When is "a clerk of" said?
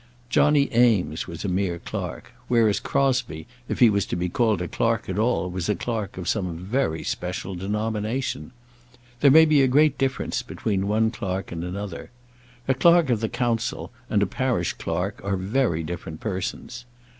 5.69-6.27, 12.67-13.19